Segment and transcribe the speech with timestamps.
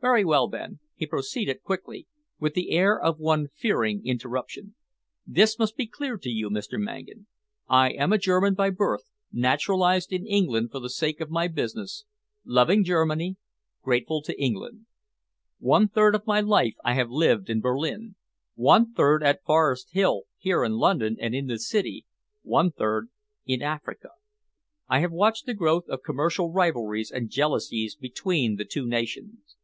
[0.00, 2.06] Very well, then," he proceeded quickly,
[2.38, 4.76] with the air of one fearing interruption.
[5.26, 6.78] "This must be clear to you, Mr.
[6.78, 7.26] Mangan.
[7.68, 12.04] I am a German by birth, naturalised in England for the sake of my business,
[12.44, 13.34] loving Germany,
[13.82, 14.86] grateful to England.
[15.58, 18.14] One third of my life I have lived in Berlin,
[18.54, 22.06] one third at Forest Hill here in London, and in the city,
[22.42, 23.08] one third
[23.44, 24.10] in Africa.
[24.88, 29.56] I have watched the growth of commercial rivalries and jealousies between the two nations.